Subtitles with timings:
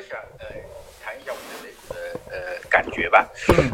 [0.00, 0.46] 我想呃
[1.04, 3.30] 谈一下我们美股的呃感觉吧。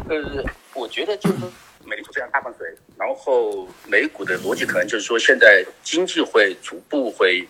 [0.09, 1.37] 呃，我觉得就是
[1.85, 7.47] 美联储这样大放水，然后美股的逻辑可能就是说，现在经济会逐步会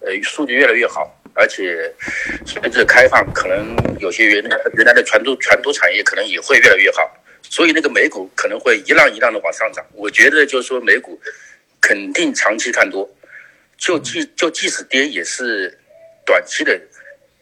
[0.00, 1.94] 呃数据越来越好，而且
[2.44, 7.08] 随着开放，可能有些原来原来的传统传统产业可能也会越来越好，
[7.42, 9.86] 所以那个美股可能会一浪一浪的往上涨。
[9.92, 11.20] 我觉得就是说美股
[11.80, 13.08] 肯定长期看多，
[13.76, 15.78] 就即就即使跌也是
[16.26, 16.80] 短期的。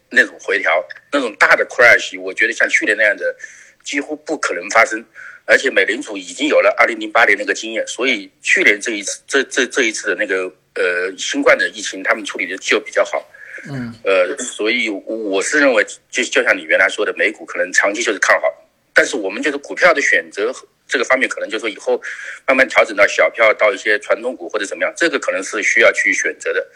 [0.09, 3.35] 那种回调，那种大的 crash，我觉得像去年那样的
[3.83, 5.03] 几乎不可能发生。
[5.49, 10.43] 而且美联储已经有了二零零八年那个经验，所以去年这一次这这这一次的那个
[10.75, 13.25] 呃新冠的疫情，他们处理的就比较好。
[13.69, 13.93] 嗯。
[14.03, 18.53] 呃，所以我是认为，就就像你原来说的，美股可能长期就是看好，
[18.93, 20.53] 但是我们就是股票的选择
[20.85, 21.97] 这个方面，可能就是说以后
[22.45, 26.67] 慢慢调整到小票，到一些传统股或者怎么样，这个可能是需要去选择的。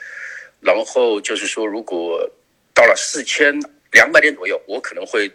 [0.61, 2.31] 然后就是说，如果
[2.73, 3.53] 到了四千
[3.91, 5.31] 两百点左右，我可能会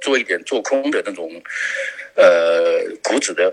[0.00, 1.30] 做一点做空的那种，
[2.14, 3.52] 呃，股指的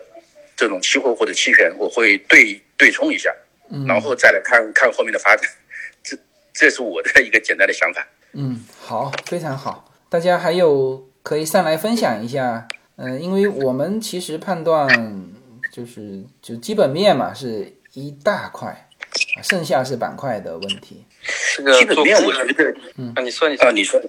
[0.56, 3.34] 这种期货或者期权，我会对对冲一下，
[3.88, 5.50] 然后再来看看后面的发展。
[6.04, 6.18] 这
[6.54, 8.08] 这是我的一个简单的想法。
[8.34, 9.94] 嗯，好，非常好。
[10.10, 12.68] 大家还有可以上来分享一下。
[12.98, 14.88] 嗯，因为我们其实判断
[15.70, 18.90] 就是就基本面嘛是一大块，
[19.44, 21.04] 剩下是板块的问题。
[21.56, 24.02] 这个做空，我觉得，嗯，啊，你说，你说，啊，你说，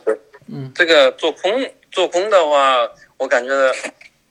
[0.49, 3.51] 嗯，这个做空，做空的话，我感觉，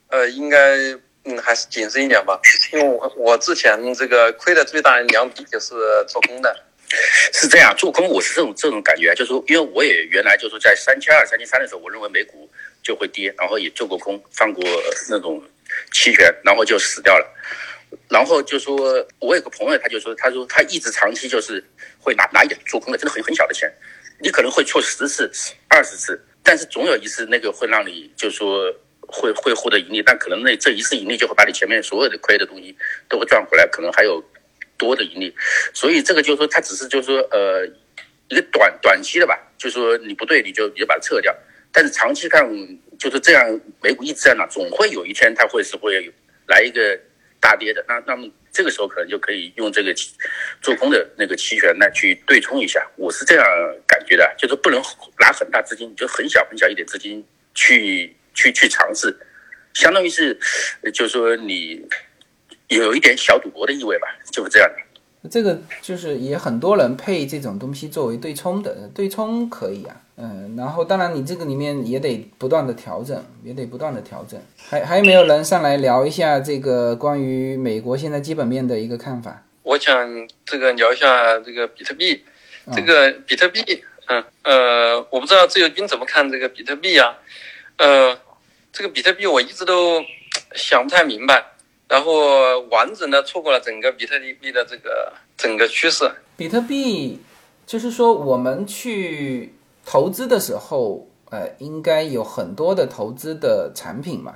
[0.09, 0.77] 呃，应该，
[1.25, 2.39] 嗯，还是谨慎一点吧，
[2.73, 5.73] 因为我我之前这个亏的最大的两笔就是
[6.07, 6.55] 做空的。
[7.33, 12.47] 是这样，做空我是这种这种感觉，就是说，因为我也原来就是在三千二、三千三的时候，我认为美股
[12.83, 14.63] 就会跌，然后也做过空，放过
[15.09, 15.41] 那种
[15.91, 17.27] 期权，然后就死掉了。
[18.09, 18.75] 然后就说，
[19.19, 21.63] 我有个朋友，他就说，他说他一直长期就是
[21.99, 23.71] 会拿拿一点做空的，真的很很小的钱，
[24.19, 25.29] 你可能会错十次、
[25.67, 32.75] 二十次，但是总有一次那个会让你就说会会获得盈利，但可能那这一次盈利就会把你前面所有的亏的东西
[33.09, 34.23] 都会赚回来，可能还有
[34.77, 35.35] 多的盈利。
[35.73, 37.65] 所以这个就是说，它只是就是说呃
[38.29, 41.35] 一个短短期的吧，就是说你不对你就你就把它撤掉，
[41.71, 42.47] 但是长期看
[42.97, 46.13] 就是这样，美股一直在那，总会有一天它会是会
[46.47, 46.99] 来一个。
[47.45, 49.93] 大跌的那那么这个时候可能就可以用这个
[50.63, 53.45] 做空的那个期权来去对冲一下，我是这样
[53.85, 54.81] 感觉的，就是不能
[55.19, 57.23] 拿很大资金，就很小很小一点资金
[57.53, 59.15] 去去去尝试，
[59.75, 60.35] 相当于是
[60.91, 61.85] 就是说你
[62.69, 65.29] 有一点小赌博的意味吧，就是这样的。
[65.29, 70.01] 这个就是也很多人配这种东西作为对冲的，对冲可以啊。
[70.17, 74.39] 嗯，然后当然你这个里面也得不断的调整，也得不断的调整。
[74.55, 79.43] 还还有没有人上来聊一下这个关于美国现在基本面的一个看法？
[79.63, 80.07] 我想
[80.45, 82.23] 这个聊一下这个比特币，
[82.73, 83.61] 这个比特币，
[84.07, 87.17] 嗯呃，我不知道自由军怎么看这个比特币啊？
[87.77, 88.17] 呃，
[88.71, 90.01] 这个比特币我一直都
[90.53, 91.43] 想不太明白，
[91.89, 96.09] 然后完整的错过了整个比特币的这个整个趋势。
[96.37, 97.19] 比特币
[97.67, 99.51] 就是说我们去。
[99.85, 104.33] 投资的时候，呃，应该有很多的投资的产品嘛。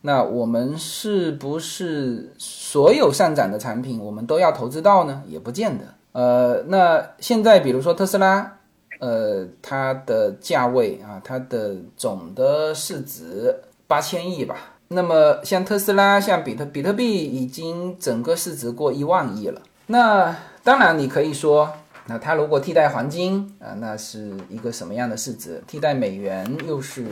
[0.00, 5.22] 那我们是不是所有上涨的产品我们都要投资到呢？
[5.26, 5.84] 也不见得。
[6.12, 8.58] 呃，那现在比如说特斯拉，
[9.00, 13.54] 呃，它的价位啊，它的总的市值
[13.86, 14.56] 八千亿吧。
[14.88, 19.60] 那么像特斯拉，像比特比特币已经整个市值过一万亿了。
[19.88, 20.34] 那
[20.64, 21.70] 当然你可以说。
[22.08, 25.62] 那它如果替代黄金啊，那是一个什么样的市值？
[25.66, 27.04] 替代美元又是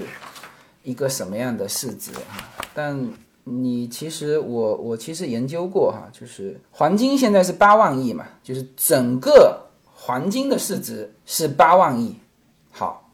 [0.83, 2.41] 一个什么样的市值啊？
[2.73, 3.11] 但
[3.45, 12.17] 你其实我我其实研究过哈，就是黄金现在是八万亿嘛，就是整个黄金的市值是八万亿。
[12.71, 13.11] 好，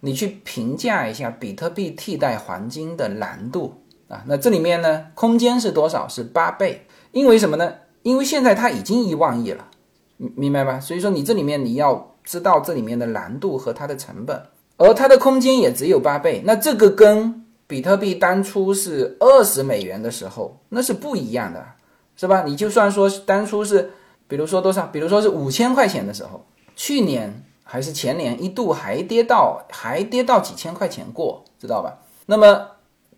[0.00, 4.22] 你去评价一下比特币替代黄金的难度啊？
[4.26, 6.06] 那这里面呢，空间是多少？
[6.06, 6.86] 是八倍。
[7.12, 7.72] 因为什么呢？
[8.02, 9.68] 因为现在它已经一万亿了。
[10.36, 10.78] 明白吧？
[10.78, 14.40] 所以说你这里面你要知道这里面的难度和它的成本，
[14.76, 16.42] 而它的空间也只有八倍。
[16.44, 21.64] 那这个跟比特币当初是二十美元的时候那是不一样的，
[22.16, 22.44] 是吧？
[22.44, 23.90] 你就算说当初是，
[24.28, 26.44] 比如说多少，比如说是五千块钱的时候，
[26.76, 31.98] 去年还是前年一度还跌到还跌到几千块钱过，知道吧？
[32.26, 32.68] 那么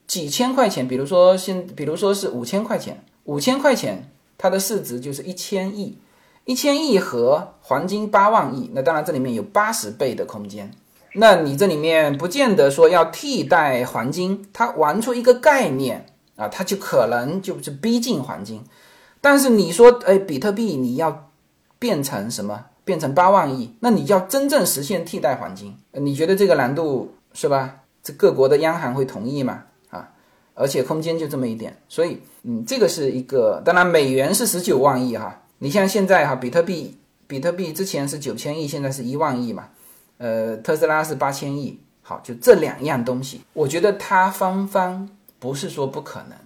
[0.06, 5.98] 几千块钱，比如说现，比如说是五千块钱，五千块钱它的市值就是一千亿。
[6.44, 10.70] 一千亿和黄金八万亿，那当然这里面有八十倍的空间。
[11.14, 16.06] 那你这里面不见得说要替代黄金，它玩出一个概念
[16.36, 18.62] 啊，它就可能就是逼近黄金。
[19.20, 21.30] 但是你说，哎，比特币你要
[21.78, 22.66] 变成什么？
[22.84, 27.76] 变成八万亿，那你要真正实现替代黄金，你觉得这个难度是吧？
[28.02, 29.62] 这各国的央行会同意吗？
[29.88, 30.10] 啊，
[30.52, 39.68] 而且空间就这么一点，所以嗯，这个是一个，当然美元是十九万亿哈，你像现在哈，比特币，比特币之前是九千亿，现在是一万亿嘛，
[40.18, 45.08] 呃，特斯拉是八千亿，好，就这两样东西，我觉得它翻番
[45.38, 46.36] 不是说不可能，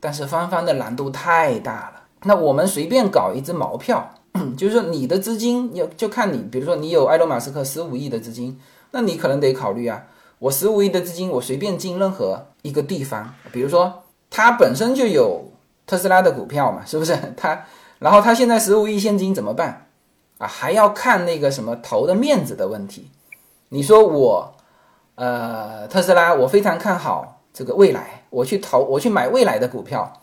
[0.00, 2.02] 但是翻番的难度太大了。
[2.22, 4.14] 那我们随便搞一只毛票，
[4.56, 8.58] 就是说你的资金要就看你，比如说你有埃隆·马斯克十五亿的资金，
[8.90, 10.06] 那你可能得考虑啊，
[10.38, 15.52] 我十五亿的资金我随便进任何一个地方，比如说它本身就有
[15.86, 17.16] 特斯拉的股票嘛，是不是？
[17.36, 17.64] 它
[18.06, 19.88] 然后他现在十五亿现金怎么办
[20.38, 20.46] 啊？
[20.46, 23.10] 还要看那个什么投的面子的问题。
[23.70, 24.54] 你说我
[25.16, 30.20] 呃特斯拉我非常看好这个未来，我去投我去买未来的股票。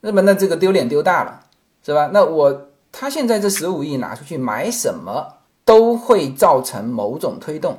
[0.00, 1.38] 那么那这个丢脸丢大了，
[1.86, 2.10] 是吧？
[2.12, 5.34] 那我他现在这十五亿拿出去买什么
[5.64, 7.78] 都会造成某种推动，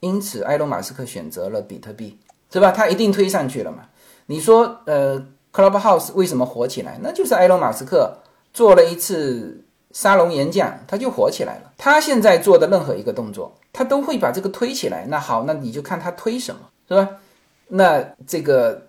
[0.00, 2.18] 因此埃隆马斯克选择了比特币，
[2.52, 2.72] 是吧？
[2.72, 3.84] 他一定推上去了嘛？
[4.26, 6.98] 你说呃，Clubhouse 为什么火起来？
[7.00, 8.18] 那就是埃隆马斯克
[8.52, 11.72] 做了一次沙龙演讲，他就火起来了。
[11.76, 15.06] 他现在做的任何一个动作，他都会把这个推起来。
[15.06, 17.08] 那好，那你就看他推什么，是吧？
[17.68, 18.88] 那这个。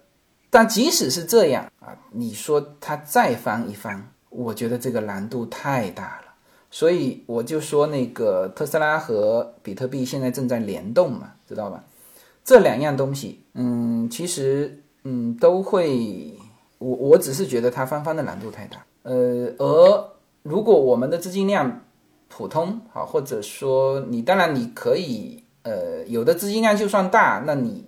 [0.50, 6.32] 但即使是这样啊，你说他再翻一翻，我觉得这个难度太大了。
[6.70, 11.84] 所以我就说那个特斯拉和比特币现在正在联动嘛，知道吧？
[12.46, 16.32] 这两样东西，嗯，其实嗯都会，
[16.78, 18.78] 我我只是觉得它翻番的难度太大。
[19.04, 20.12] 呃，而
[20.42, 21.82] 如果我们的资金量
[22.28, 27.86] 普通，好，或者说你当然你可以，呃，有的资金量就算大，那你。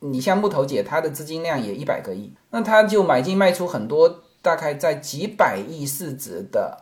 [0.00, 6.76] 你像木头姐，她的资金量也一百个亿，那她就买进卖出很多，大概在几百亿市值的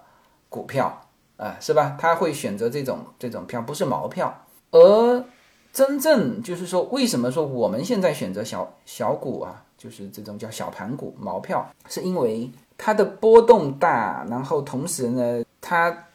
[0.49, 1.97] 股票啊，是吧？
[2.01, 4.45] 他会选择这种这种票，不是毛票。
[4.73, 5.25] 而
[5.73, 16.07] 真正就是说，为什么说我们现在选择小小股啊，就是这种叫小盘股、毛票，是因为它的波动大，然后同时呢，它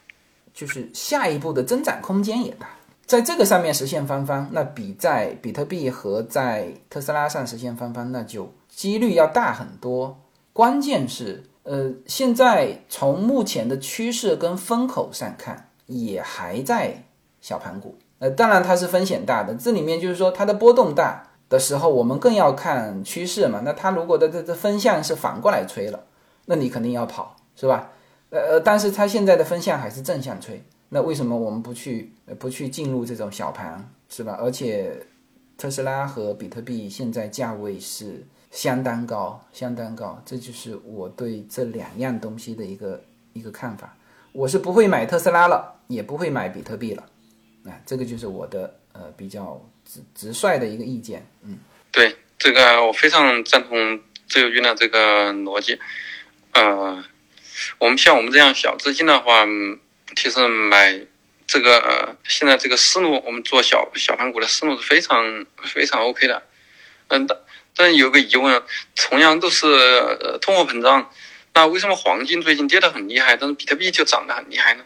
[0.52, 2.68] 就是下一步的增长空间也大。
[3.06, 10.20] 在这个上面实现翻番，那比在比特币和在特斯拉上实现翻番，那就几率要大很多。
[10.52, 17.04] 关键是，呃，现在从目前的趋势跟风口上看，也还在
[17.40, 17.96] 小盘股。
[18.18, 23.62] 呃，当然它是风险大的，这里面就是说它的波动大的时候，我们更要看趋势嘛。
[23.64, 25.98] 那它如果的这这风向是反过来吹了，
[26.50, 27.90] 那你肯定要跑，是吧？
[28.30, 30.62] 呃呃，但是它现在的风向还是正向吹。
[30.88, 34.38] 那为什么我们不去不去进入这种小盘，是吧？
[34.40, 34.98] 而且
[35.58, 43.02] 特斯拉和比特币现在价位是相当高，相当高，这就是我对这两样东西的一个
[43.34, 43.94] 一个看法。
[44.32, 47.04] 我是不会买特斯拉了，也不会买比特币了。
[47.64, 51.26] 啊，这个就是我的呃比较直直率的一个意见。
[51.42, 51.58] 嗯，
[51.92, 55.78] 对这个我非常赞同自由军的这个逻辑。
[56.52, 57.04] 呃，
[57.78, 59.46] 我们像我们这样小资金的话。
[60.16, 60.98] 其实买
[61.46, 66.42] 这个呃，现在这个思路，我们做小小盘股的思路是非常非常 OK 的。
[67.08, 67.38] 嗯，但
[67.76, 68.60] 但有个疑问，
[68.96, 71.10] 同样都是呃通货膨胀，
[71.52, 74.84] 那为什么黄金最近跌得很厉害，但是比特币就涨得很厉害呢？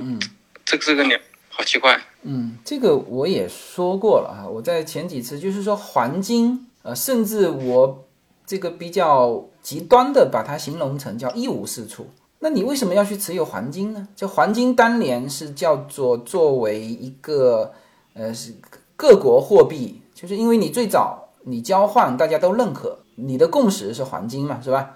[0.00, 0.18] 嗯，
[0.64, 1.20] 这个这个
[1.50, 2.00] 好奇怪。
[2.22, 8.03] 嗯，这个我也说过了啊，我在前几次就是说黄金，呃，甚至我
[8.46, 12.06] 这个比较极端的把它形容成叫一无是处。
[12.40, 14.06] 那你为什么要去持有黄金呢？
[14.14, 17.72] 这黄金当年是叫做作为一个，
[18.12, 18.52] 呃，是
[18.96, 24.90] 各国货币，就是因为你最早你交换大家都认可，你的共识是黄金嘛，是吧？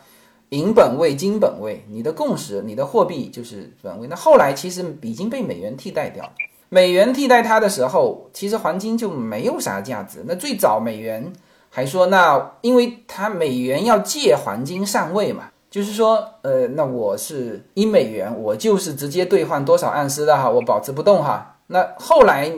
[0.50, 4.06] 银本位、金本位，你的共识，你的货币就是本位。
[4.08, 6.30] 那后来其实已经被美元替代掉，
[6.70, 10.24] 美元替代它的时候，其实黄金就没有啥价值。
[10.26, 11.32] 那最早美元
[11.70, 15.50] 还说，那因为它美元要借黄金上位嘛。
[15.70, 21.56] 就是说，呃，那我是一美元，我就是直接兑换多少盎司的哈，我保持不动哈。
[21.66, 22.50] 那后来，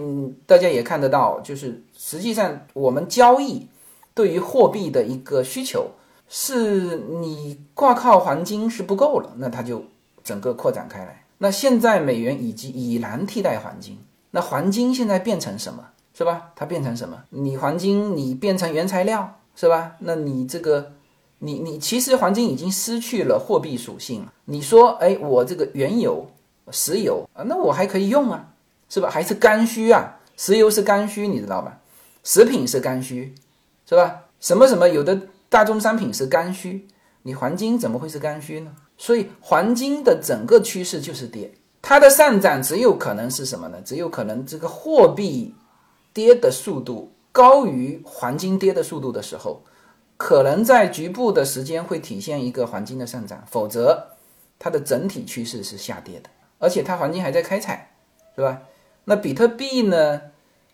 [0.47, 3.67] 大家也看得到，就是实际上我们交易
[4.14, 5.90] 对于货币的一个需求，
[6.29, 9.85] 是你挂靠黄金是不够了，那它就
[10.23, 11.25] 整个扩展开来。
[11.38, 13.99] 那现在美元以及已然替代黄金，
[14.31, 15.85] 那黄金现在变成什么，
[16.20, 16.52] 是吧？
[16.54, 17.16] 它变成什么？
[17.30, 19.92] 你黄金你变成原材料，是吧？
[20.00, 20.92] 那你这个。
[21.42, 24.32] 你你其实黄金已经失去了货币属性了。
[24.44, 26.30] 你说，哎，我这个原油、
[26.70, 28.46] 石油啊，那我还可以用啊，
[28.90, 29.08] 是吧？
[29.08, 30.18] 还是刚需啊？
[30.36, 31.78] 石油是刚需，你知道吧？
[32.24, 33.34] 食品是刚需，
[33.88, 34.24] 是吧？
[34.38, 36.86] 什么什么有的大宗商品是刚需，
[37.22, 38.70] 你黄金怎么会是刚需呢？
[38.98, 41.50] 所以黄金的整个趋势就是跌，
[41.80, 43.78] 它的上涨只有可能是什么呢？
[43.82, 45.54] 只有可能这个货币
[46.12, 49.62] 跌的速度高于黄金跌的速度的时候，
[50.17, 54.09] 可能在局部的时间会体现一个黄金的上涨，否则
[54.59, 57.95] 它的整体趋势是下跌的，而且它黄金还在开采，
[58.35, 58.62] 是吧？
[59.05, 60.21] 那比特币呢？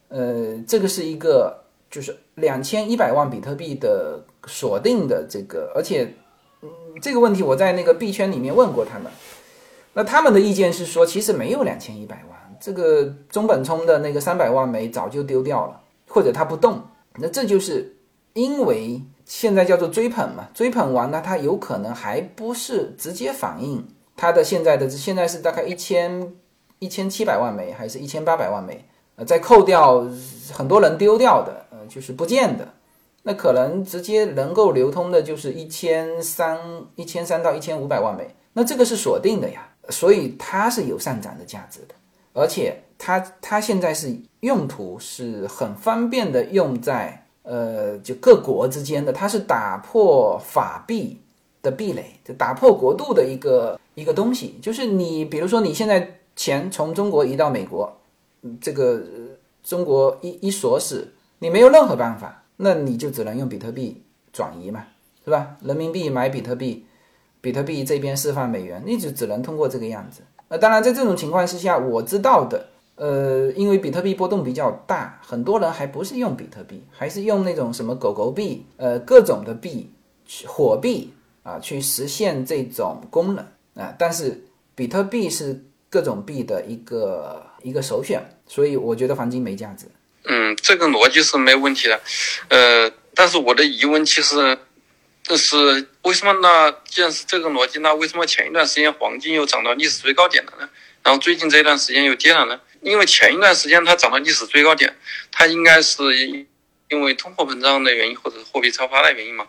[0.09, 6.15] 呃，这个是一个就是两千一百万比特币的锁定的这个，而且，
[6.63, 6.71] 嗯，
[7.03, 9.11] 这个问题我在那个币圈里面问过他们，
[9.95, 16.83] 那他们的意见是说，其实没有两千一百万，这个中本聪的那个三百万枚早就丢掉了，或者他不动，
[17.17, 17.97] 那这就是
[18.35, 23.87] 因为现在叫做追捧嘛，追捧完了，它有可能还不是直接反映
[24.17, 26.35] 它的现在的现在是大概一千
[26.79, 28.85] 一千七百万枚，还是一千八百万枚。
[29.17, 30.07] 呃，再扣掉
[30.53, 32.69] 很多人丢掉的，呃，就是不见的，
[33.23, 36.59] 那可能直接能够流通的就是一千三、
[36.97, 41.95] 一千三到一千五百万枚，那这个是锁定的呀，所以它是有上涨的价值的，
[42.37, 51.19] 而且它它现在是用途是很方便的，用在呃就各国之间的，它是打破法币
[51.63, 57.91] 的壁垒，就打破国度的一个一个东西，就是你比如说你现在钱从中国移到美国。
[58.61, 59.03] 这个
[59.65, 64.01] 中国一一锁死，你没有任何办法，那你就只能用比特币
[64.33, 64.85] 转移嘛，
[65.25, 65.57] 是吧？
[65.63, 66.87] 人民币买比特币，
[67.41, 70.23] 比特币这边释放美元，你就只能通过这个样子。
[70.49, 79.91] 那当然，在这种情况之下，我知道的，呃，因为比特币波动比较大，很多人还不是用比特币，还是用那种什么狗狗币，呃，各种的币，
[80.47, 81.13] 火币
[81.43, 83.95] 啊，去实现这种功能啊。
[83.99, 88.23] 但是比特币是各种币的一个一个首选。
[88.49, 89.87] 所以我觉得黄金没价值。
[90.29, 92.01] 嗯，这个逻辑是没问题的，
[92.49, 94.57] 呃，但是我的疑问其实，
[95.27, 96.73] 这是为什么呢？
[96.87, 100.71] 既然是这个逻辑，那为什么前一段时间黄金又涨到历史最高点了呢？
[101.03, 102.61] 然后最近这一段时间又跌了呢？
[102.81, 104.97] 因为前一段时间它涨到历史最高点，
[105.33, 106.17] 它应该是
[106.89, 109.47] 因为通货膨胀的原因或者是货币超发的原因嘛？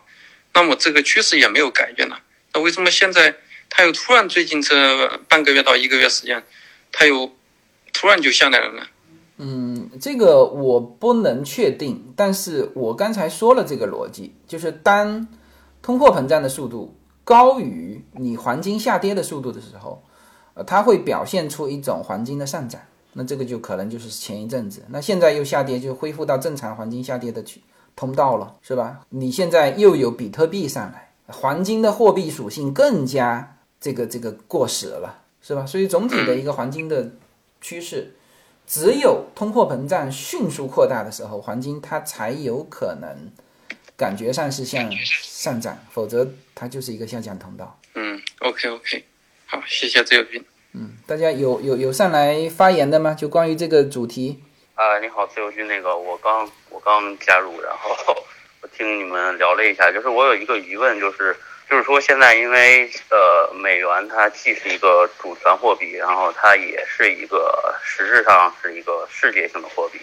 [0.52, 2.16] 那么这个趋势也没有改变呢？
[2.52, 3.36] 那为什么现在
[3.70, 6.44] 它又突然最近这半个月到一个月时间，
[6.92, 7.34] 它又？
[7.90, 8.86] 突然就下来了呢？
[9.38, 15.26] 嗯，这个我不能确定，但是我刚才说了这个逻辑，就是当
[15.88, 20.02] 通货膨胀的速度高于你黄金下跌的速度的时候，
[20.52, 22.78] 呃，它会表现出一种黄金的上涨，
[23.14, 27.62] 那这个就可能就是前一阵子，那现在又下跌，就恢复到正常黄金下跌的去
[27.96, 29.00] 通道了，是吧？
[29.08, 35.64] 你现在又有比特币上来，黄金的货币属性更加这个这个过时了，是吧？
[35.64, 37.12] 所以总体的一个黄金的。
[37.60, 38.14] 趋势，
[38.68, 43.08] 只有通货膨胀迅速扩大的时候，黄金它才有可能
[43.98, 44.88] 感觉上是向
[45.22, 47.78] 上涨，否则它就是一个下降通道。
[47.94, 49.04] 嗯，OK OK，
[49.44, 50.42] 好，谢谢自由军。
[50.72, 53.12] 嗯，大家有有有上来发言的吗？
[53.12, 54.40] 就关于这个主题。
[54.74, 58.16] 啊，你好，自由军，那个我刚我刚加入，然后
[58.62, 61.36] 我听你们聊了一下，就是我有一个疑问，就是。
[61.70, 69.98] 就是说，现在因为呃，美元它既是一个主权货币，然后它也是一个实质上是一个世界性的货币。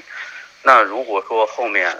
[0.61, 1.91] 那如果说后面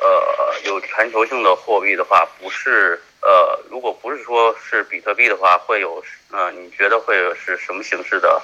[0.00, 8.42] 呃有全球性的货币的话，不是呃，如果不是说是比特币的话，会有呃，你觉得会是什么形式的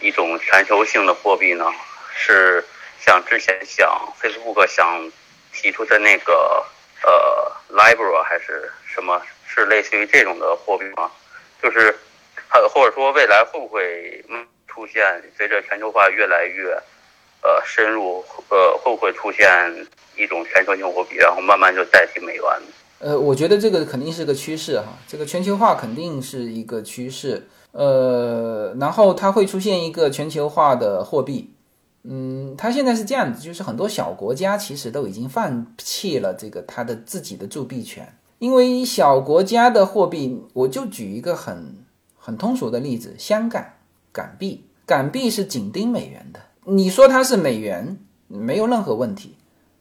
[0.00, 1.70] 一种全球性的货币呢？
[2.14, 2.64] 是
[2.98, 3.88] 像之前想
[4.20, 5.10] Facebook 想
[5.52, 6.64] 提出的那个
[7.02, 9.22] 呃 Libra 还是什么？
[9.46, 11.10] 是类似于这种的货币吗？
[11.60, 11.92] 就是，
[12.52, 14.24] 呃，或者说未来会不会
[14.68, 16.76] 出现随着全球化越来越，
[17.42, 19.46] 呃，深入，呃，会不会出现
[20.16, 22.44] 一种全球性货币，然后慢慢就代替美元？
[22.98, 31.50] 呃，我觉得这个肯定是个趋势哈，这个全球化肯定是一个趋势，呃，然后它会出现一个全球化的货币，
[32.04, 38.14] 嗯，它现在是这样子，就是很多小国家其实都已经放弃了这个它的自己的铸币权。
[38.38, 41.76] 因为小国家的货币，我就举一个很
[42.18, 43.64] 很通俗的例子，香港
[44.12, 46.40] 港币，港币是紧盯美元的。
[46.64, 47.98] 你说它是美元，
[48.28, 49.36] 没有任何问题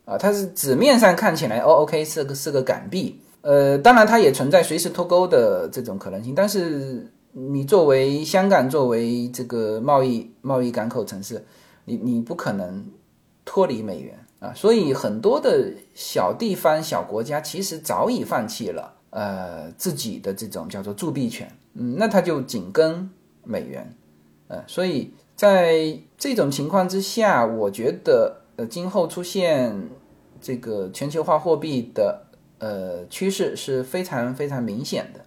[0.05, 3.19] 啊，它是纸面上看起来哦，OK，是个是个港币。
[3.41, 11.43] 呃，当然它也存在随时脱钩的这种可能性，但是你作为香港作为这个贸易贸易港口城市，
[11.85, 12.85] 你你不可能
[13.45, 14.17] 脱离美元。
[14.39, 23.09] 啊，所以很多的小地方、小国家其实早已放弃了呃自己的这种叫做铸币权，嗯，那它就紧跟
[23.43, 23.93] 美元，
[24.47, 29.73] 呃，所以在这种情况之下，我觉得呃今后出现
[30.41, 32.23] 这个全球化货币的
[32.57, 35.21] 呃趋势是非常非常明显的。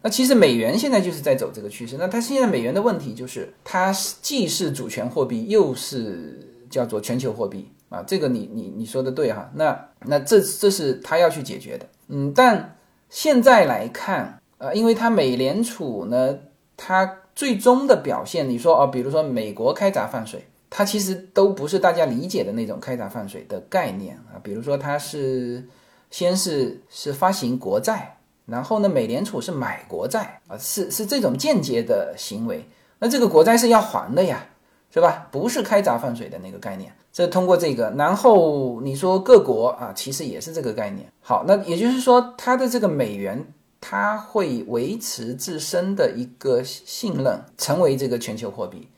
[0.00, 6.38] 那其实美元现在就是在走这个趋势，那它现在美元的问题就是它既是主权货币，又是
[6.70, 7.68] 叫做全球货币。
[7.88, 12.76] 啊，这个你你你说的对哈，那那这这是它要去解决的，嗯，但
[13.10, 16.38] 现在来看，呃，因为它美联储呢，
[16.78, 25.62] 它最终的表现，你说哦，比如说美国开闸放水，它其实都不是大家理解的那种开闸放水的概念啊，比如说它是
[26.10, 28.16] 先是是发行国债，
[28.46, 32.64] 然后呢，美联储是买国债啊，是是这种间接的行为，
[32.98, 34.46] 那这个国债是要还的呀。
[34.90, 35.28] 是吧？
[35.30, 41.06] 不是开闸放水的那个概念，这通过这个，然后你说各国啊，其实也是这个概念。
[41.20, 43.46] 好，那也就是说，它的这个美元，
[43.80, 48.88] 它会维持自身的一个信任，成为这个全球货币。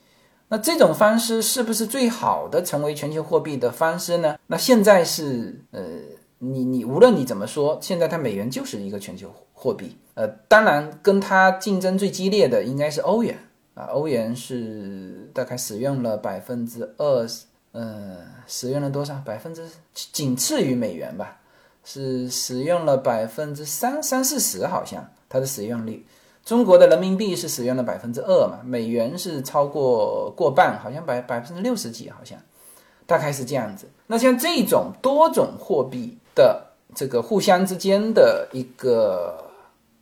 [0.49, 4.37] 那这种方式是不是最好的成为全球货币的方式呢？
[4.49, 5.83] 那现在是，呃，
[6.39, 9.97] 你你无论你怎么说，现在它美元就是一个全球货币。
[10.15, 13.39] 呃，当然跟它竞争最激烈的应该是欧元。
[13.75, 19.15] 啊，欧元是大概使用了百分之二十，呃，使用了多少？
[19.25, 21.40] 百分之仅次于美元吧，
[21.85, 26.07] 是使用了百分之三三四十，好像它的使用率。
[26.45, 32.39] 中国的人民币是使用了百分之二嘛，美元是超过过半，好像百百分之六十几，好像
[33.07, 33.87] 大概是这样子。
[34.07, 39.51] 那像这种多种货币的这个互相之间的一个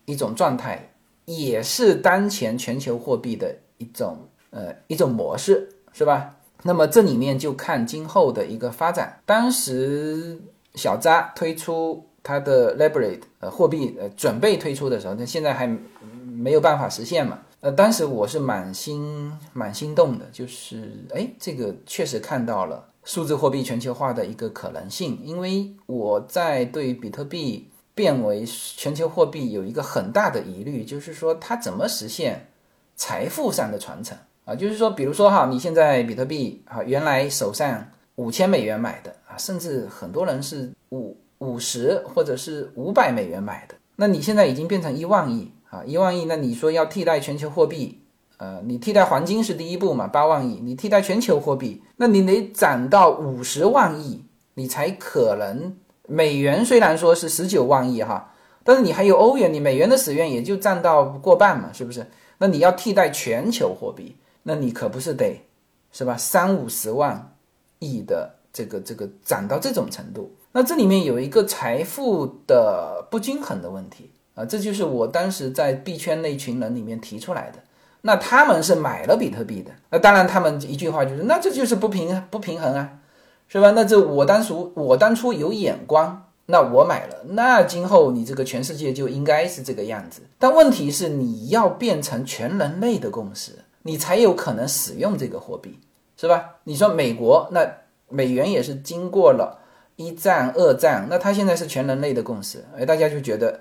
[0.05, 0.85] 一种状态。
[1.31, 4.17] 也是当前全球货币的一种
[4.49, 6.35] 呃一种模式，是吧？
[6.63, 9.21] 那么这里面就看今后的一个发展。
[9.27, 10.41] 当时
[10.79, 15.67] 小扎推出他的 Libra 呃货币呃准备推出的时候，那现在还
[16.25, 17.41] 没有办法实现嘛？
[17.61, 27.69] 呃，当时我是满心蛮心动的，就是哎，这个确实看到了数字货币全球化的一个可能性，因为我在对比特币。
[27.99, 32.47] 变为全球货币有一个很大的疑虑，就是说它怎么实现
[32.95, 34.55] 财富上的传承啊？
[34.55, 48.01] 就是说，比如说哈，你现在比特币啊，原来手上五千美元买的，甚至很多人是五五十或者是五百美元买的，那你现在已经变成一万亿啊，一万亿，那你说要替代全球货币，
[48.37, 54.25] 呃，你替代黄金是第一步嘛，八万亿，你替代全球货币，那你得涨到五十万亿，
[54.55, 55.77] 你才可能。
[56.11, 58.33] 美元虽然说是十九万亿哈，
[58.65, 62.07] 但是你还有欧元，你美元的使用也就占到过半嘛，是不是？
[62.39, 65.45] 那你要替代全球货币，那你可不是得，
[65.93, 66.17] 是吧？
[66.17, 67.37] 三五十万
[67.79, 77.61] 亿的这个这个涨到这种程度，那这里面有一个财富的不均衡的问题啊，这就是我当时在币圈那群人里面提出来的。
[78.01, 82.95] 那他们是买了比特币的，那当然他们一句话就是，那这就是不平不平衡啊。
[83.51, 83.71] 是吧？
[83.71, 90.21] 那这我当初我当初有眼光，那我买了，那今后你这个全世界就应该是这个样子。
[90.39, 93.53] 但问题是你要变成全人类的共识，
[93.85, 95.79] 你才有可能使用这个货币，
[96.19, 96.57] 是吧？
[96.65, 97.67] 你说美国那
[98.09, 99.61] 美元也是经过了
[99.97, 103.61] 一战、二战，那它现在是全人类的共识，哎，大家就觉得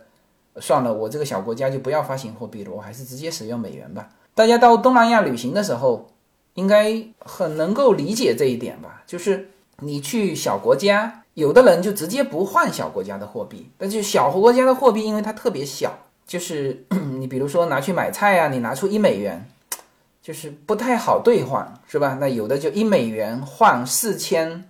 [0.57, 4.09] 算了，我这个小国家就不要发行货币了，我还是直接使用美元吧。
[4.33, 6.07] 大家到东南亚旅行的时候，
[6.53, 9.03] 应该很能够理解这一点吧？
[9.05, 9.49] 就是。
[9.81, 16.83] 你去小国家，有的人就直接不换小国家的货币，但是小国家的货币因为它特别小，就是
[17.19, 19.47] 你比如说拿去买菜啊，你拿出一美元，
[20.27, 22.17] 就是不太好兑换，是吧？
[22.19, 24.67] 那有的就一美元换四千，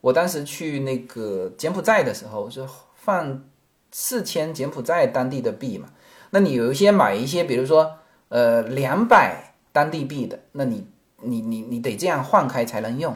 [0.00, 2.64] 我当时去那个柬埔寨的时候是
[3.04, 3.42] 换
[3.90, 5.88] 四千柬埔寨当地的币嘛，
[6.30, 10.86] 那你有一些买一些，比如说呃两百当地币的，那你
[11.22, 13.12] 你你你得这样换开才能用。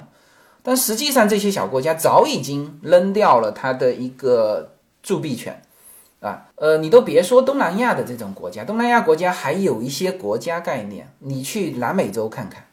[0.65, 5.63] 但实际上，这些小国家早已经扔掉了它的一个铸币权，
[6.25, 12.65] 啊，呃，你都别说东南亚的这种国家，东南亚国家还有一些国家概念，你去南美洲看看，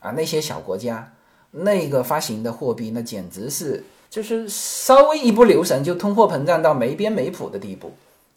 [0.00, 1.12] 啊，那些小国家
[1.52, 7.92] 那个发行的货币，那简直是就是稍微一不留神就通货膨胀到没边没谱的地步，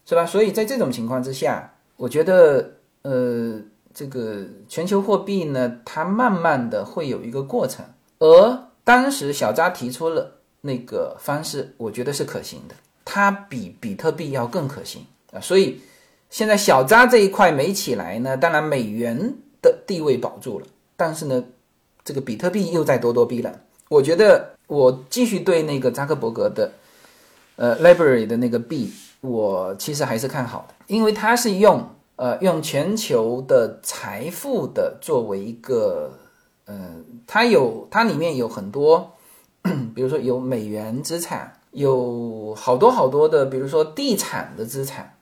[0.05, 0.23] 是吧？
[0.23, 3.60] 所以在这种情况之下，我觉得，呃，
[3.91, 7.84] 这个全球货币呢，它慢慢的会有一个过程，
[8.19, 12.75] 而当时小扎提出了那个方式，我觉得是可行的，
[13.12, 15.41] 它比比特币要更可行啊。
[15.41, 15.82] 所以
[16.30, 21.43] 现在小扎这一块没起来呢，当然美元的地位保住了，但是呢，
[22.06, 23.52] 这个比特币又在咄咄逼人。
[23.89, 26.72] 我觉得我继续对那个扎克伯格的
[27.56, 36.12] 呃 Library 的那个币，我其实还是看好的，因为它是用呃用全球的财富的作为一个。
[36.72, 39.17] 嗯，它有，它里面有很多，
[39.95, 45.13] 比如说有美元资产，有好多好多的，比如说地产的资产，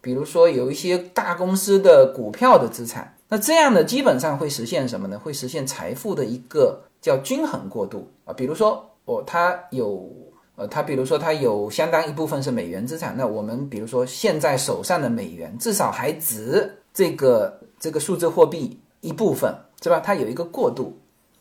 [0.00, 3.12] 比如说有一些大公司的股票的资产。
[3.28, 5.18] 那这样的基本上会实现什么呢？
[5.18, 8.32] 会实现财富的一个叫均衡过渡啊。
[8.32, 10.08] 比如说哦，它有
[10.54, 19.98] 呃，它比如说它有相当一部分是美元资产，那我们比如说现在手上的美元至少还值这个这个数字货币一部分，是吧？
[19.98, 20.96] 它有一个过渡，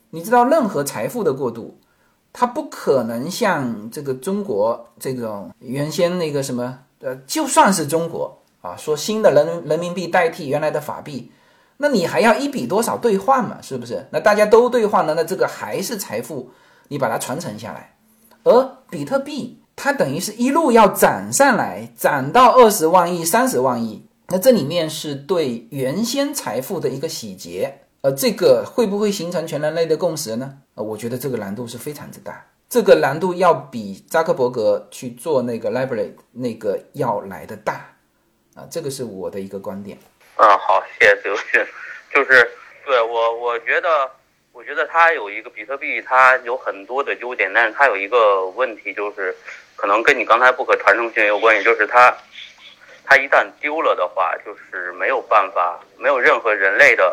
[0.10, 1.78] 你知道任何财富的过渡，
[2.38, 11.32] 它不可能像这个中国这种原先那个什么呃，就算是中国啊，说新的人人民币代替原来的法币。
[11.78, 13.60] 那你还要一比多少兑换嘛？
[13.62, 14.06] 是不是？
[14.12, 16.52] 那大家都兑换了，那这个还是财富，
[16.90, 17.96] 你把它传承下来。
[18.44, 27.80] 而比特币它等于是一路要涨上来，涨到二十万亿、三十万亿，那这里面是对原先财富的一个洗劫。
[28.02, 30.58] 呃，这个会不会形成全人类的共识呢？
[30.76, 37.90] 呃，我觉得这个难度是非常之大，这个难度要比扎克伯格去做那个 library 那个要来的大。
[38.56, 39.98] 啊，这个是我的一个观点。
[40.38, 41.66] 嗯，好，谢谢刘迅。
[42.14, 42.50] 就是
[42.86, 44.10] 对我，我觉得，
[44.54, 49.36] 我觉得它有一个比特币，它有很多的优点，但是它有一个问题，就是
[49.76, 52.16] 可能跟你刚才不可传承性有关系，就是它，
[53.04, 57.04] 它一旦丢了的话，就是没有办法，没有任何人类的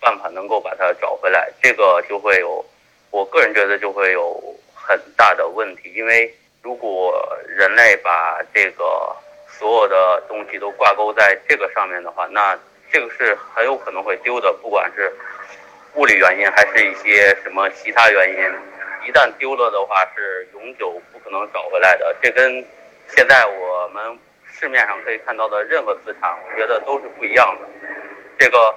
[0.00, 2.64] 办法能够把它找回来，这个就会有，
[3.10, 4.40] 我个人觉得就会有
[4.74, 8.84] 很大的问题，因为如果人类把这个。
[9.58, 12.54] 所有的东西都挂钩在这个上面的话，那
[12.92, 15.10] 这个是很有可能会丢的，不管是
[15.94, 22.14] 物理原因还是一些什么其他原因，一旦丢了的话是永久不可能找回来的。
[22.20, 22.62] 这跟
[23.08, 27.66] 现在我们市面上可以看到的任何资产，我觉得都是不一样的。
[28.38, 28.74] 这个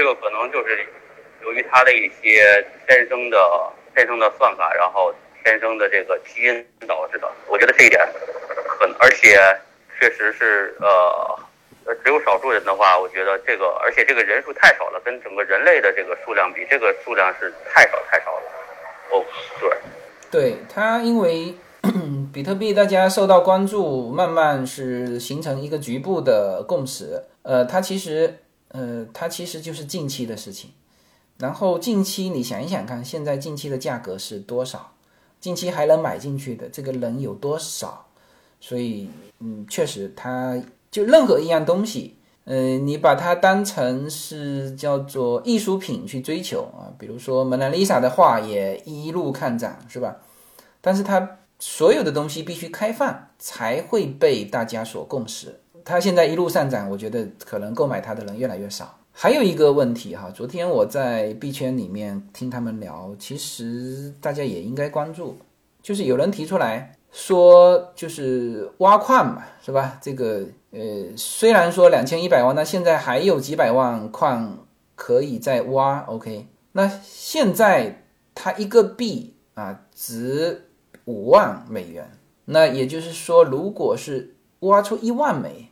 [0.00, 0.78] 这个可能就是
[1.42, 3.36] 由于它的一些天生的
[3.94, 7.30] 天生的算法，然后天生的这个基因导致的。
[7.46, 8.00] 我觉得这一点
[8.80, 9.38] 很，而且。
[10.00, 11.38] 确实是，呃，
[12.02, 18.42] 只有少数人的话，我觉得这个，而且这个人数太少了，跟整个人类的这个数量比，这个数量是太少太少了。
[19.10, 19.22] 哦，
[19.60, 19.70] 对，
[20.30, 21.54] 对它，因为
[22.32, 27.22] 比特币大家受到关注，慢慢是形成一个局部的共识。
[27.42, 28.38] 呃，它其实，
[28.72, 30.70] 呃，它其实就是近期的事情。
[31.38, 34.92] 然后近期你想一想看，现在近期的价格是多少？
[35.40, 38.06] 近期还能买进去的这个人有多少？
[38.60, 50.18] 所以，嗯，确实，它就任何一样东西，嗯，你把它当成是叫做艺术品去追求啊，比如说蒙娜丽莎的画也一路看涨，是吧？
[50.82, 55.58] 但是它所有的东西必须开放才会被大家所共识。
[55.84, 58.98] 它现在一路上涨，我觉得可能购买它的人越来越少。
[59.12, 65.36] 还有一个问题哈，昨天我在币圈里面听他们聊，其实大家也应该关注，
[65.82, 66.96] 就是有人提出来。
[67.12, 69.98] 说就是挖矿嘛，是吧？
[70.00, 70.78] 这个呃，
[71.16, 74.64] 虽然说两千一百万，那现在还有几百万矿
[74.94, 76.02] 可以再挖。
[76.02, 80.68] OK，那现在它一个币啊值
[81.06, 82.08] 五万美元，
[82.44, 85.69] 那也就是说，如果是挖出一万枚，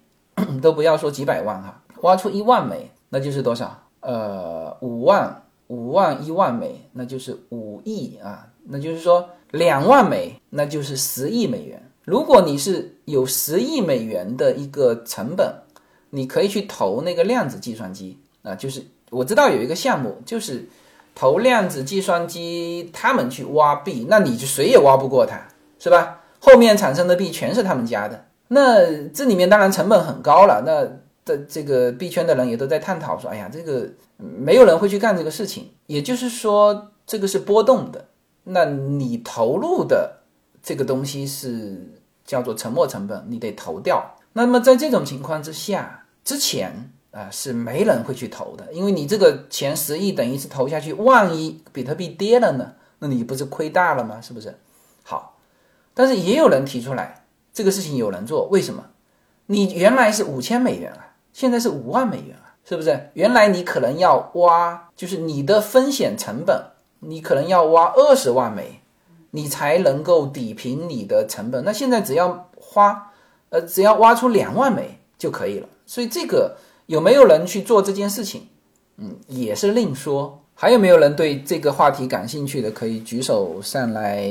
[0.63, 3.77] 都不要说几百万哈，挖出一万枚，那就是多少？
[4.01, 9.29] 呃，五万五万一万枚，那就是五亿啊，那就是说。
[9.53, 11.83] 两万枚，那就是十亿美元。
[12.05, 15.51] 如果你是有十亿美元的一个成本，
[16.11, 20.69] 你可以去投那个量子计算机啊，就是我知道有一个项目，就是
[21.15, 25.41] 投量子计算机，他们去挖币，那你就谁也挖不过他，
[25.79, 26.21] 是吧？
[26.39, 30.63] 后面产生的币全是他们家的，那这里面当然成本很高了。
[30.67, 30.85] 那
[31.25, 38.07] 的这个币圈的人也都在探讨说，哎呀，这个没有人会去干这个事情，也就是说，这个是波动的。
[38.45, 40.21] 那你投入的
[40.63, 44.17] 这个东西是叫做沉没成本，你得投掉。
[44.33, 54.19] 那么在这种情况之下，之前啊是没人会去投的，因为你这个钱十亿等于是投下去，万一比特币跌了呢，那你不是亏大了吗？
[54.23, 54.59] 是不是？
[55.03, 55.37] 好，
[55.93, 57.18] 但是也有人提出来，
[57.59, 58.85] 这个事情有人做，为什么？
[59.47, 63.11] 你原来是五千美元啊，现在是五万美元啊，是不是？
[63.14, 66.62] 原来你可能要挖，就是你的风险成本。
[67.01, 68.81] 你可能要挖二十万美，
[69.33, 71.64] 你才能够抵平你的成本。
[71.64, 73.11] 那现在只要花，
[73.49, 75.68] 呃，只要挖出两万美就可以了。
[75.85, 78.47] 所以这个有没有人去做这件事情，
[78.99, 80.40] 嗯，也是另说。
[80.55, 84.29] 还有没有人对这个话题感兴趣的，可以举手上来，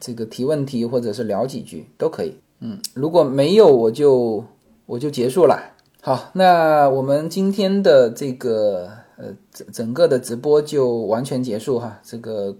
[0.00, 2.36] 这个提问题或者是聊几句都可以。
[2.60, 4.44] 嗯，如果没有，我就
[4.86, 5.74] 我就结束了。
[6.00, 8.90] 好，那我们今天的这个。
[9.20, 12.56] 呃，整整个的直播就完全结束哈，这个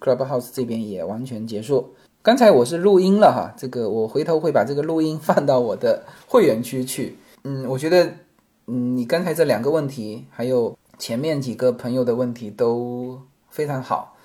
[0.00, 1.94] Clubhouse 这边也完全结束。
[2.20, 7.16] 刚才我是录音了哈，这个我回头会把这个录音放到我的会员区去。
[7.44, 8.12] 嗯，我觉得，
[8.66, 13.16] 嗯，你刚才这两个问题，还有前面几个朋友的问题都
[13.48, 14.16] 非常好。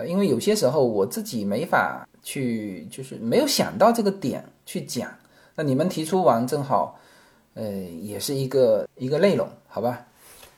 [0.00, 5.12] 呃，因为有些时候我自己没法去，就是没有想到这个点去讲。
[5.54, 6.98] 那你们提出完正好，
[7.52, 10.06] 呃，也是一个一个内容，好吧？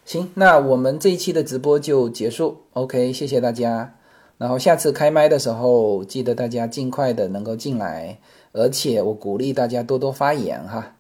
[0.05, 2.63] 行，那我们这一期的直播就结束。
[2.75, 3.95] OK，谢谢大家。
[4.39, 8.19] 然后下次开麦的时候，记得大家尽快的能够进来，
[8.53, 10.95] 而且我鼓励大家多多发言哈。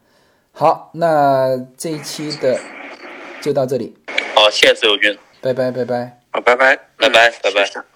[0.50, 2.59] 好，那这一期的
[3.40, 3.94] 就到这里，
[4.35, 6.20] 好，谢谢自由军，拜拜拜拜。
[6.31, 7.91] 好，拜拜，拜拜，拜拜。